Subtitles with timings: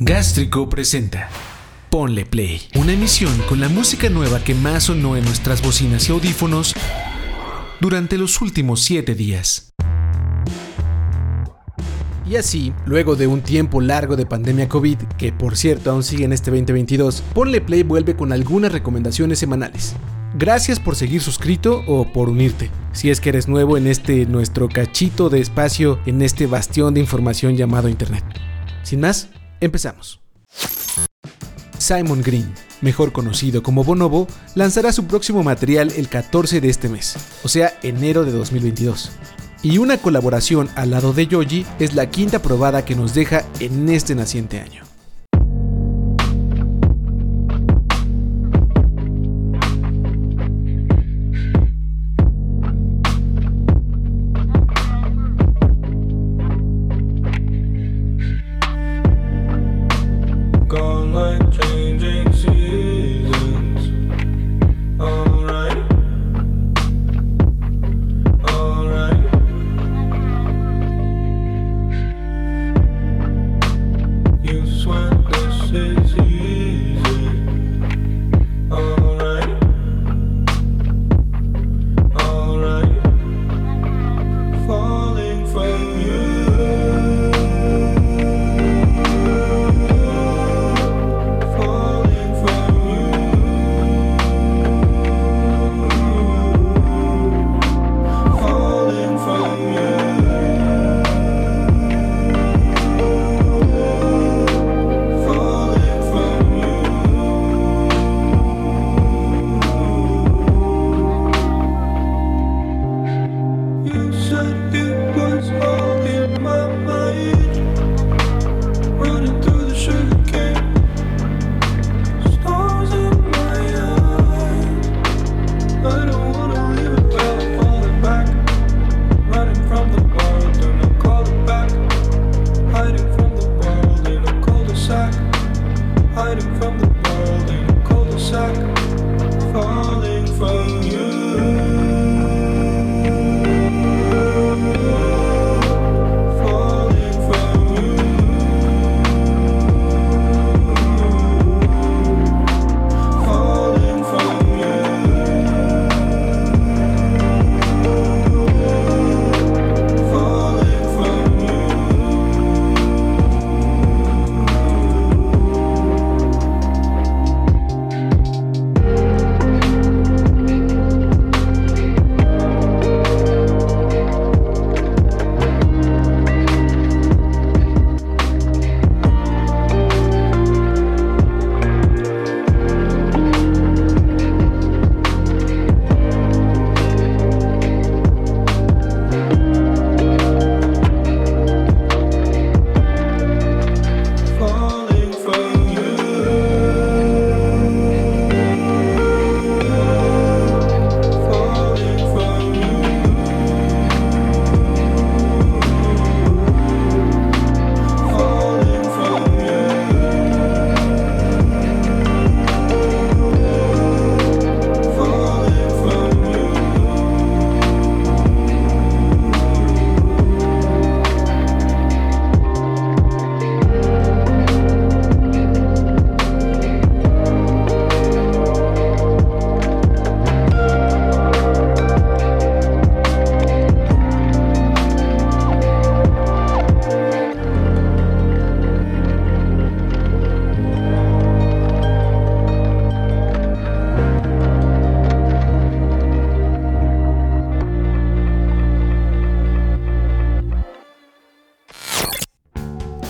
[0.00, 1.28] Gástrico presenta
[1.88, 6.12] Ponle Play, una emisión con la música nueva que más sonó en nuestras bocinas y
[6.12, 6.74] audífonos
[7.80, 9.72] durante los últimos 7 días.
[12.26, 16.24] Y así, luego de un tiempo largo de pandemia COVID, que por cierto aún sigue
[16.24, 19.94] en este 2022, Ponle Play vuelve con algunas recomendaciones semanales.
[20.36, 24.68] Gracias por seguir suscrito o por unirte, si es que eres nuevo en este nuestro
[24.68, 28.24] cachito de espacio en este bastión de información llamado Internet.
[28.82, 29.28] Sin más,
[29.64, 30.20] empezamos.
[31.78, 37.16] Simon Green, mejor conocido como Bonobo, lanzará su próximo material el 14 de este mes,
[37.42, 39.10] o sea, enero de 2022
[39.64, 43.88] y una colaboración al lado de Yoji es la quinta probada que nos deja en
[43.88, 44.83] este naciente año.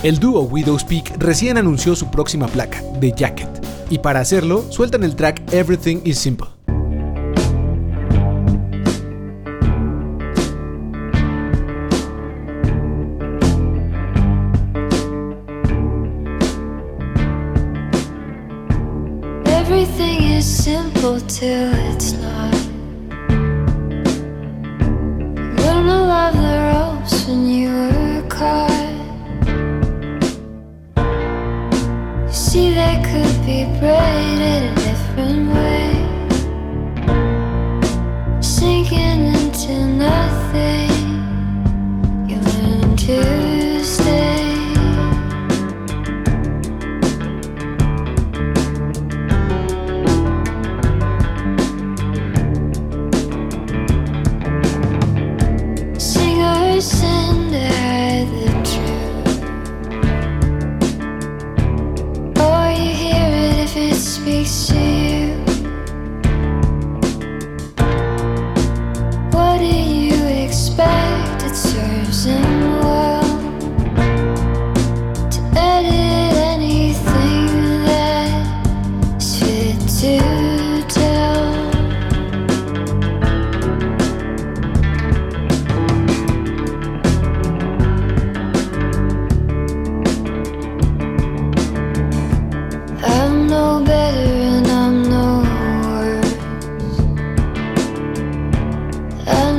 [0.05, 3.49] El dúo Widow's Peak recién anunció su próxima placa, The Jacket,
[3.89, 6.45] y para hacerlo sueltan el track Everything is Simple.
[19.47, 21.74] Everything is simple till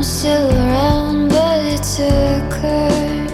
[0.06, 3.32] still around, but it's a curse.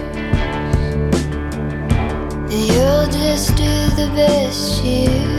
[2.49, 5.32] You'll just do the best you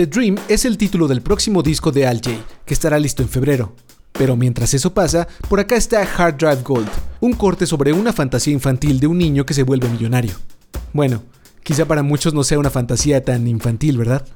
[0.00, 3.28] The Dream es el título del próximo disco de Al Jay, que estará listo en
[3.28, 3.74] febrero.
[4.12, 6.88] Pero mientras eso pasa, por acá está Hard Drive Gold,
[7.20, 10.32] un corte sobre una fantasía infantil de un niño que se vuelve millonario.
[10.94, 11.22] Bueno,
[11.62, 14.26] quizá para muchos no sea una fantasía tan infantil, ¿verdad?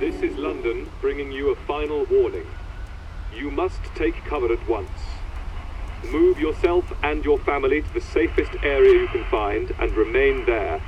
[0.00, 2.48] This is London bringing you a final warning.
[3.32, 4.90] You must take cover at once.
[6.10, 10.80] Move yourself and your family to the safest area you can find and remain there.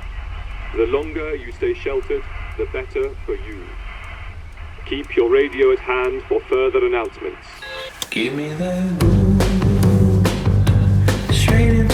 [0.75, 2.21] The longer you stay sheltered,
[2.57, 3.65] the better for you.
[4.85, 7.47] Keep your radio at hand for further announcements.
[8.09, 9.15] Give me that
[11.31, 11.84] straight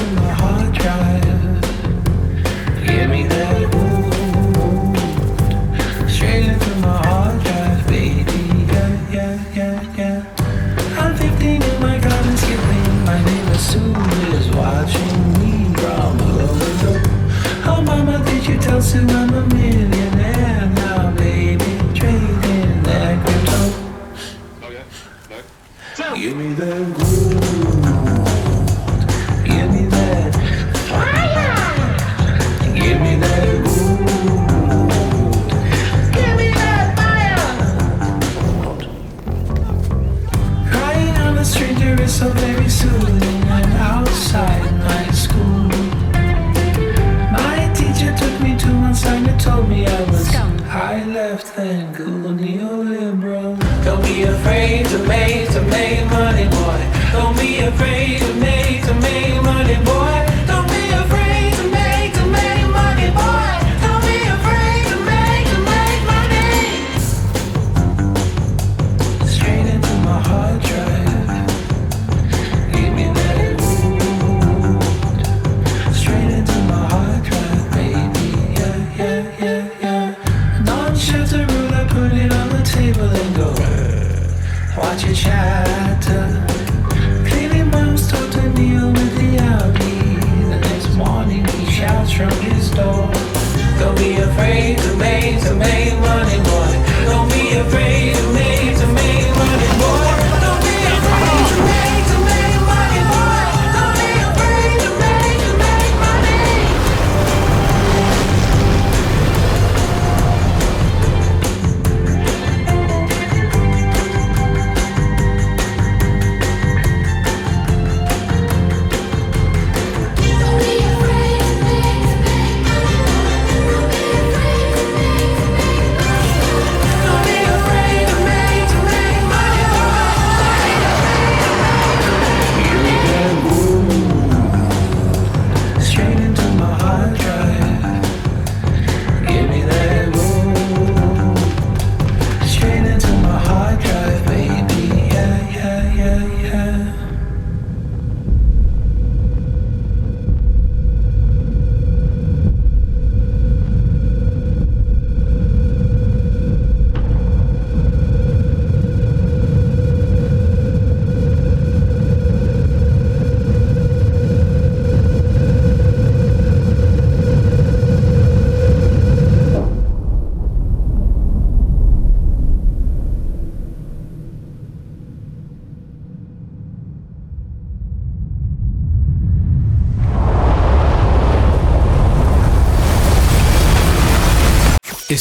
[18.91, 19.20] to
[52.38, 53.57] neoliberal.
[53.83, 56.81] Don't be afraid to make to make money, boy.
[57.12, 58.30] Don't be afraid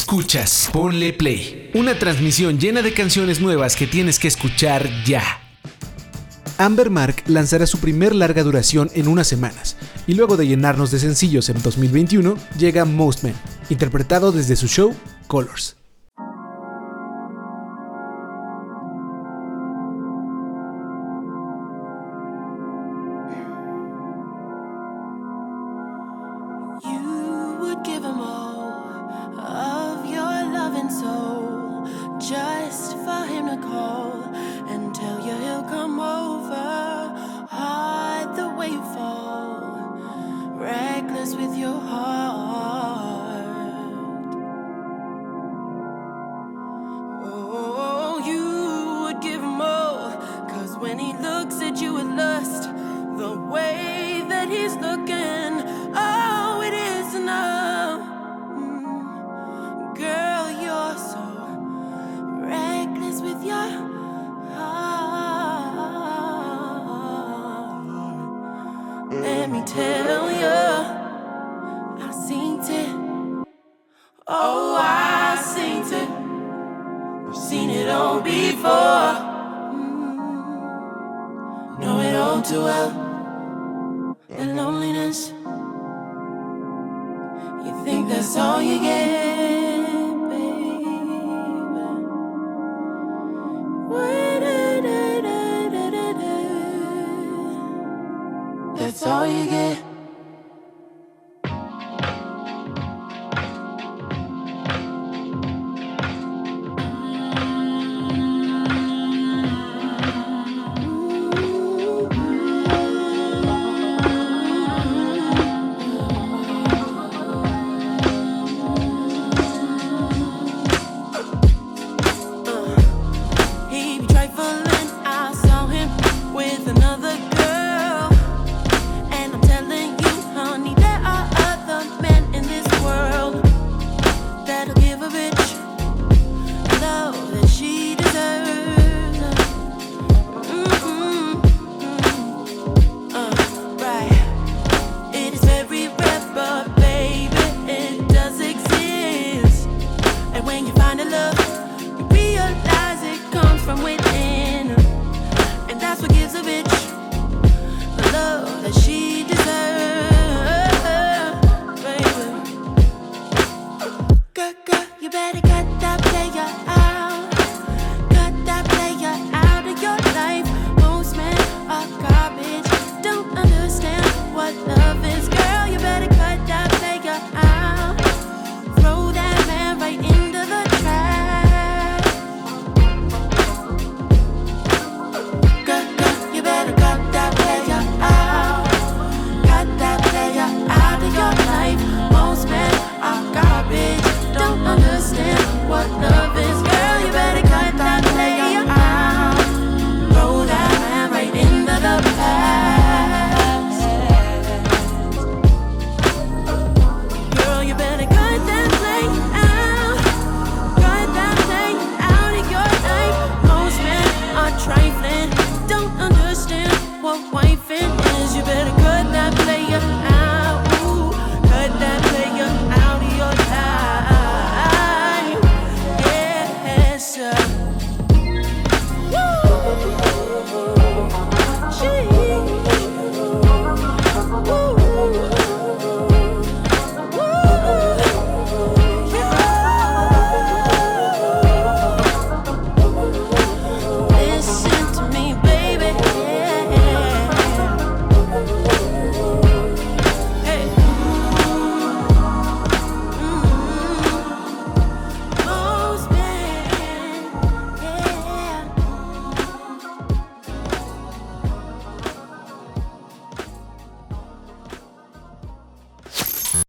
[0.00, 1.71] Escuchas, ponle play.
[1.75, 5.23] Una transmisión llena de canciones nuevas que tienes que escuchar ya.
[6.57, 9.76] Amber Mark lanzará su primer larga duración en unas semanas,
[10.07, 13.35] y luego de llenarnos de sencillos en 2021, llega Most Men,
[13.69, 15.76] interpretado desde su show Colors.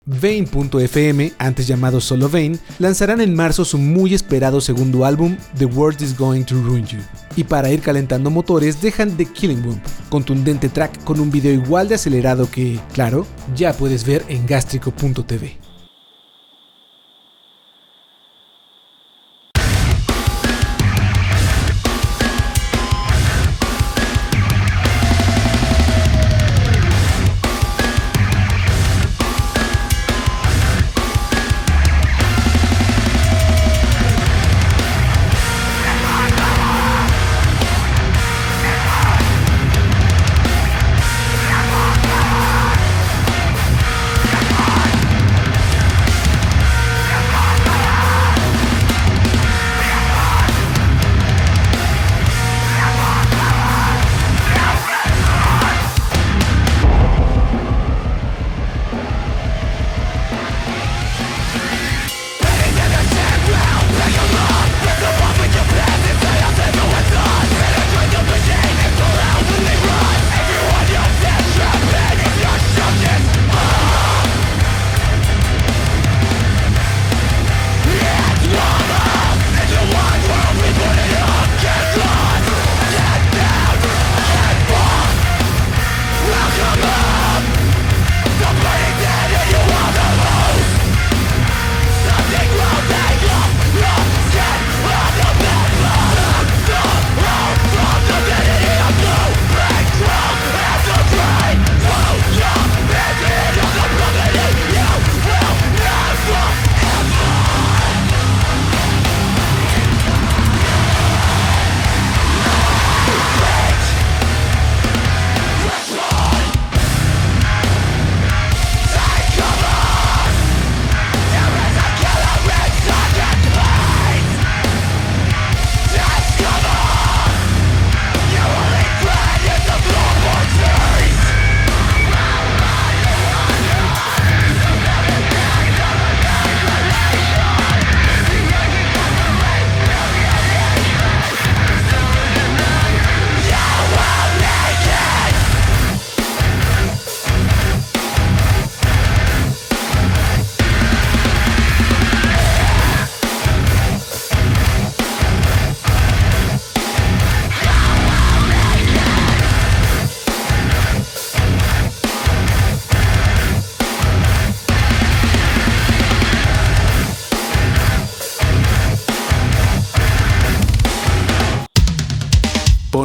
[0.06, 6.02] Vane.fm, antes llamado solo Vane, lanzarán en marzo su muy esperado segundo álbum, The World
[6.02, 7.00] Is Going to Ruin You.
[7.36, 9.80] Y para ir calentando motores, dejan The Killing Womb,
[10.10, 15.71] contundente track con un video igual de acelerado que, claro, ya puedes ver en gástrico.tv.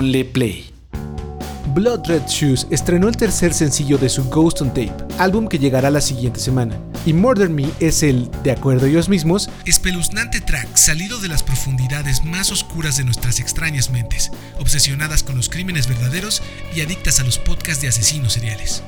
[0.06, 0.70] Ponle Play.
[1.74, 5.90] Blood Red Shoes estrenó el tercer sencillo de su Ghost on Tape, álbum que llegará
[5.90, 6.78] la siguiente semana.
[7.04, 11.42] Y Murder Me es el, de acuerdo a ellos mismos, espeluznante track salido de las
[11.42, 16.40] profundidades más oscuras de nuestras extrañas mentes, obsesionadas con los crímenes verdaderos
[16.72, 18.84] y adictas a los podcasts de asesinos seriales.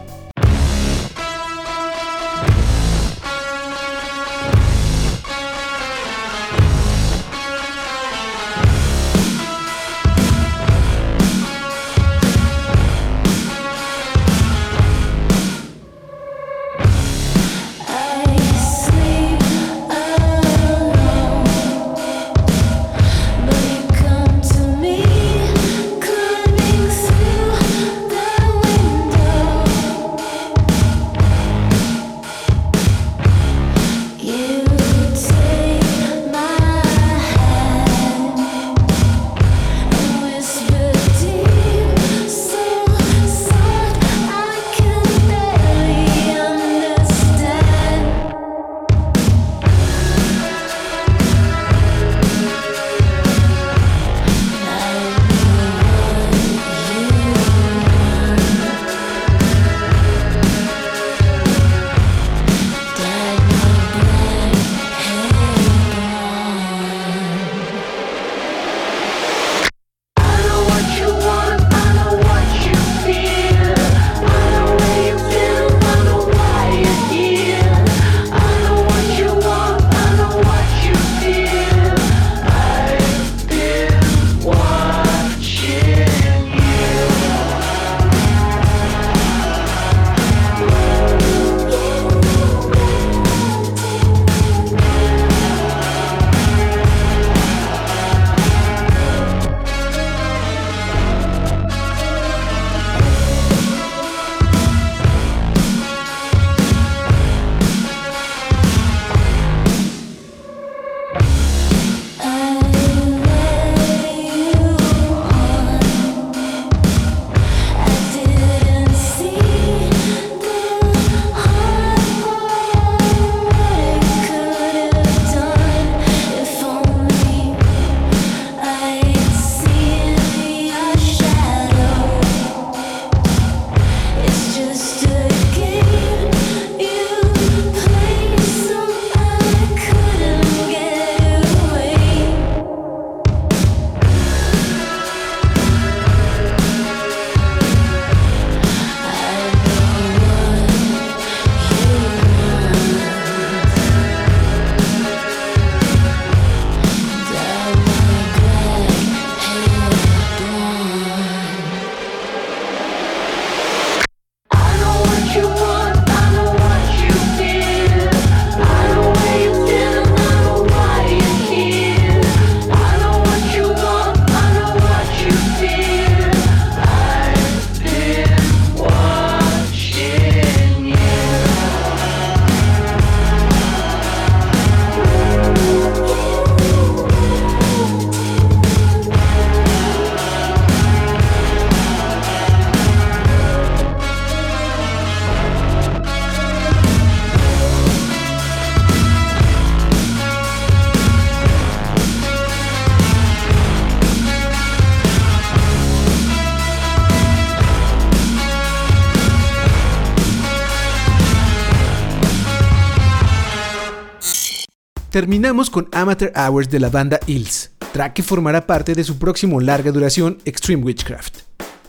[215.10, 219.58] Terminamos con Amateur Hours de la banda Ills, track que formará parte de su próximo
[219.58, 221.38] larga duración Extreme Witchcraft.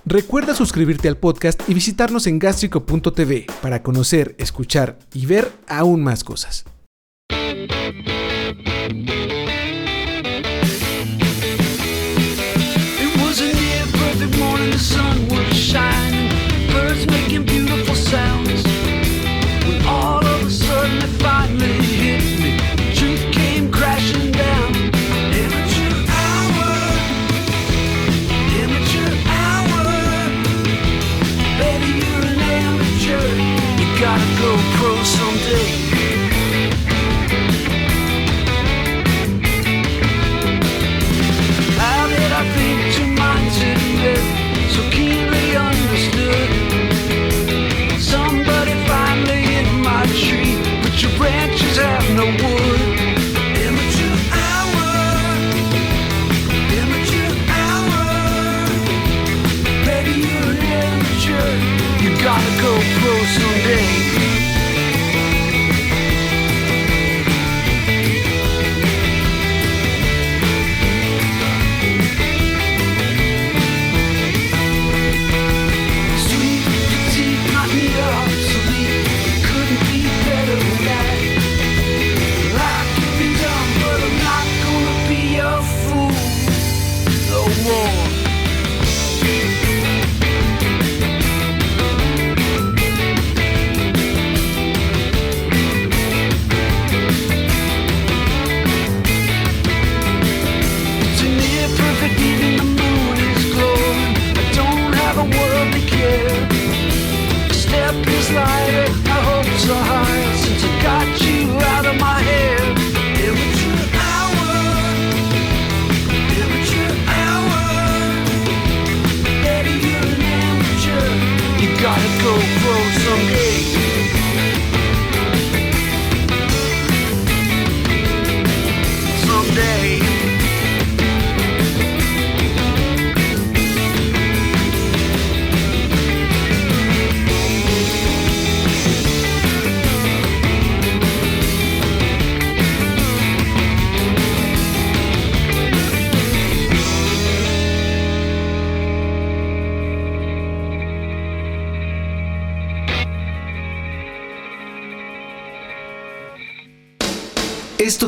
[0.05, 6.23] Recuerda suscribirte al podcast y visitarnos en gastrico.tv para conocer, escuchar y ver aún más
[6.23, 6.63] cosas.